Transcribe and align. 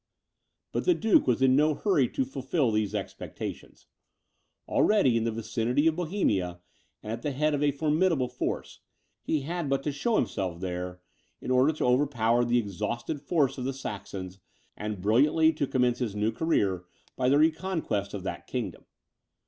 But 0.71 0.85
the 0.85 0.95
duke 0.95 1.27
was 1.27 1.43
in 1.43 1.55
no 1.55 1.75
hurry 1.75 2.09
to 2.09 2.25
fulfil 2.25 2.71
these 2.71 2.95
expectations. 2.95 3.85
Already 4.67 5.15
in 5.15 5.25
the 5.25 5.31
vicinity 5.31 5.85
of 5.85 5.95
Bohemia, 5.95 6.59
and 7.03 7.11
at 7.13 7.21
the 7.21 7.29
head 7.33 7.53
of 7.53 7.61
a 7.61 7.69
formidable 7.69 8.27
force, 8.27 8.79
he 9.21 9.41
had 9.41 9.69
but 9.69 9.83
to 9.83 9.91
show 9.91 10.15
himself 10.15 10.59
there, 10.59 10.99
in 11.39 11.51
order 11.51 11.71
to 11.73 11.85
overpower 11.85 12.43
the 12.43 12.57
exhausted 12.57 13.21
force 13.21 13.59
of 13.59 13.65
the 13.65 13.73
Saxons, 13.73 14.39
and 14.75 15.01
brilliantly 15.03 15.53
to 15.53 15.67
commence 15.67 15.99
his 15.99 16.15
new 16.15 16.31
career 16.31 16.83
by 17.15 17.29
the 17.29 17.37
reconquest 17.37 18.15
of 18.15 18.23
that 18.23 18.47
kingdom. 18.47 18.85